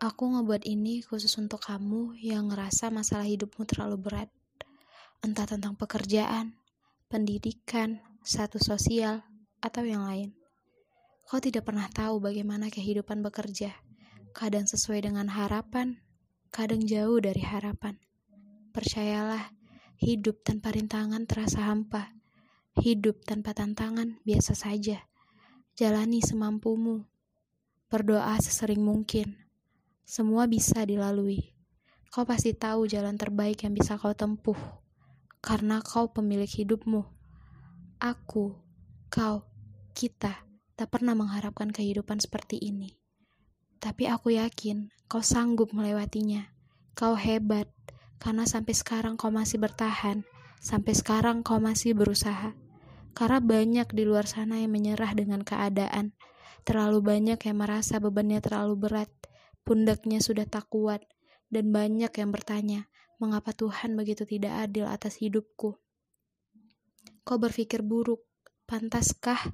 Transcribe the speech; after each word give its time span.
Aku 0.00 0.32
ngebuat 0.32 0.64
ini 0.64 1.04
khusus 1.04 1.36
untuk 1.36 1.60
kamu 1.60 2.16
yang 2.24 2.48
ngerasa 2.48 2.88
masalah 2.88 3.28
hidupmu 3.28 3.68
terlalu 3.68 4.00
berat. 4.00 4.32
Entah 5.20 5.44
tentang 5.44 5.76
pekerjaan, 5.76 6.56
pendidikan, 7.12 8.00
status 8.24 8.64
sosial, 8.64 9.20
atau 9.60 9.84
yang 9.84 10.08
lain. 10.08 10.32
Kau 11.28 11.36
tidak 11.36 11.68
pernah 11.68 11.84
tahu 11.92 12.16
bagaimana 12.16 12.72
kehidupan 12.72 13.20
bekerja. 13.20 13.76
Kadang 14.32 14.64
sesuai 14.64 15.04
dengan 15.04 15.28
harapan, 15.28 16.00
kadang 16.48 16.80
jauh 16.80 17.20
dari 17.20 17.44
harapan. 17.44 18.00
Percayalah, 18.72 19.52
hidup 20.00 20.40
tanpa 20.40 20.72
rintangan 20.72 21.28
terasa 21.28 21.68
hampa. 21.68 22.16
Hidup 22.80 23.20
tanpa 23.28 23.52
tantangan 23.52 24.16
biasa 24.24 24.56
saja. 24.56 25.04
Jalani 25.76 26.24
semampumu. 26.24 27.04
Berdoa 27.92 28.40
sesering 28.40 28.80
mungkin 28.80 29.49
semua 30.10 30.50
bisa 30.50 30.82
dilalui. 30.82 31.54
Kau 32.10 32.26
pasti 32.26 32.50
tahu 32.50 32.90
jalan 32.90 33.14
terbaik 33.14 33.62
yang 33.62 33.78
bisa 33.78 33.94
kau 33.94 34.10
tempuh, 34.10 34.58
karena 35.38 35.78
kau 35.86 36.10
pemilik 36.10 36.50
hidupmu. 36.50 37.06
Aku, 38.02 38.58
kau, 39.06 39.46
kita 39.94 40.34
tak 40.74 40.88
pernah 40.90 41.14
mengharapkan 41.14 41.70
kehidupan 41.70 42.18
seperti 42.18 42.58
ini. 42.58 42.98
Tapi 43.78 44.10
aku 44.10 44.34
yakin 44.34 44.90
kau 45.06 45.22
sanggup 45.22 45.70
melewatinya. 45.70 46.42
Kau 46.98 47.14
hebat, 47.14 47.70
karena 48.18 48.50
sampai 48.50 48.74
sekarang 48.74 49.14
kau 49.14 49.30
masih 49.30 49.62
bertahan. 49.62 50.26
Sampai 50.58 50.98
sekarang 50.98 51.46
kau 51.46 51.62
masih 51.62 51.94
berusaha. 51.94 52.58
Karena 53.14 53.38
banyak 53.38 53.94
di 53.94 54.02
luar 54.02 54.26
sana 54.26 54.58
yang 54.58 54.74
menyerah 54.74 55.14
dengan 55.14 55.46
keadaan. 55.46 56.18
Terlalu 56.66 56.98
banyak 56.98 57.38
yang 57.38 57.56
merasa 57.62 58.02
bebannya 58.02 58.42
terlalu 58.42 58.74
berat 58.74 59.20
Pundaknya 59.62 60.18
sudah 60.18 60.48
tak 60.48 60.66
kuat, 60.72 61.04
dan 61.50 61.74
banyak 61.74 62.10
yang 62.10 62.30
bertanya, 62.30 62.86
mengapa 63.20 63.52
Tuhan 63.52 63.98
begitu 63.98 64.24
tidak 64.24 64.70
adil 64.70 64.86
atas 64.88 65.18
hidupku? 65.20 65.76
Kau 67.26 67.38
berpikir 67.38 67.84
buruk, 67.84 68.24
pantaskah? 68.64 69.52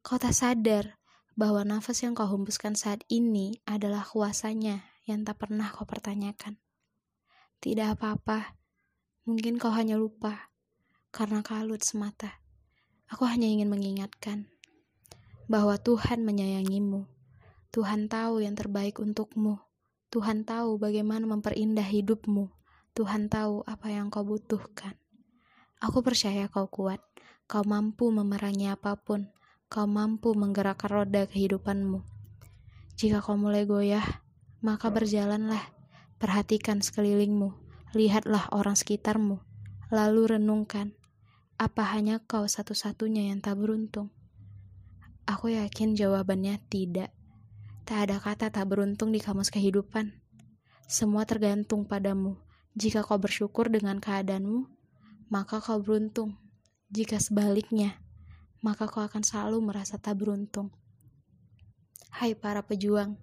Kau 0.00 0.16
tak 0.16 0.32
sadar 0.32 0.98
bahwa 1.38 1.62
nafas 1.62 2.02
yang 2.02 2.16
kau 2.16 2.26
hembuskan 2.26 2.74
saat 2.74 3.06
ini 3.08 3.60
adalah 3.64 4.02
kuasanya 4.04 4.84
yang 5.06 5.22
tak 5.22 5.40
pernah 5.44 5.70
kau 5.70 5.86
pertanyakan. 5.86 6.58
Tidak 7.60 7.96
apa-apa, 7.96 8.56
mungkin 9.28 9.60
kau 9.60 9.70
hanya 9.70 10.00
lupa 10.00 10.50
karena 11.12 11.44
kalut 11.44 11.84
semata. 11.84 12.40
Aku 13.10 13.26
hanya 13.26 13.46
ingin 13.46 13.68
mengingatkan 13.68 14.48
bahwa 15.50 15.74
Tuhan 15.76 16.22
menyayangimu 16.22 17.19
Tuhan 17.70 18.10
tahu 18.10 18.42
yang 18.42 18.58
terbaik 18.58 18.98
untukmu. 18.98 19.62
Tuhan 20.10 20.42
tahu 20.42 20.74
bagaimana 20.82 21.22
memperindah 21.22 21.86
hidupmu. 21.86 22.50
Tuhan 22.98 23.30
tahu 23.30 23.62
apa 23.62 23.94
yang 23.94 24.10
kau 24.10 24.26
butuhkan. 24.26 24.98
Aku 25.78 26.02
percaya 26.02 26.50
kau 26.50 26.66
kuat. 26.66 26.98
Kau 27.46 27.62
mampu 27.62 28.10
memerangi 28.10 28.74
apa 28.74 28.98
pun. 28.98 29.30
Kau 29.70 29.86
mampu 29.86 30.34
menggerakkan 30.34 30.90
roda 30.90 31.30
kehidupanmu. 31.30 32.02
Jika 32.98 33.22
kau 33.22 33.38
mulai 33.38 33.70
goyah, 33.70 34.26
maka 34.66 34.90
berjalanlah. 34.90 35.62
Perhatikan 36.18 36.82
sekelilingmu. 36.82 37.54
Lihatlah 37.94 38.50
orang 38.50 38.74
sekitarmu. 38.74 39.38
Lalu 39.94 40.34
renungkan, 40.34 40.98
apa 41.54 41.86
hanya 41.94 42.18
kau 42.18 42.50
satu-satunya 42.50 43.30
yang 43.30 43.38
tak 43.38 43.62
beruntung? 43.62 44.10
Aku 45.22 45.54
yakin 45.54 45.94
jawabannya 45.94 46.58
tidak. 46.66 47.14
Tak 47.90 48.06
ada 48.06 48.22
kata 48.22 48.54
tak 48.54 48.70
beruntung 48.70 49.10
di 49.10 49.18
kamus 49.18 49.50
kehidupan. 49.50 50.14
Semua 50.86 51.26
tergantung 51.26 51.82
padamu. 51.82 52.38
Jika 52.78 53.02
kau 53.02 53.18
bersyukur 53.18 53.66
dengan 53.66 53.98
keadaanmu, 53.98 54.62
maka 55.26 55.58
kau 55.58 55.82
beruntung. 55.82 56.38
Jika 56.94 57.18
sebaliknya, 57.18 57.98
maka 58.62 58.86
kau 58.86 59.02
akan 59.02 59.26
selalu 59.26 59.58
merasa 59.58 59.98
tak 59.98 60.22
beruntung. 60.22 60.70
Hai 62.14 62.38
para 62.38 62.62
pejuang, 62.62 63.18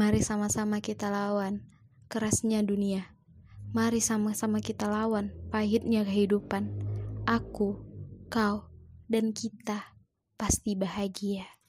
mari 0.00 0.24
sama-sama 0.24 0.80
kita 0.80 1.12
lawan 1.12 1.60
kerasnya 2.08 2.64
dunia. 2.64 3.04
Mari 3.76 4.00
sama-sama 4.00 4.64
kita 4.64 4.88
lawan 4.88 5.28
pahitnya 5.52 6.08
kehidupan. 6.08 6.72
Aku, 7.28 7.84
kau, 8.32 8.64
dan 9.12 9.36
kita 9.36 9.92
pasti 10.40 10.72
bahagia. 10.72 11.59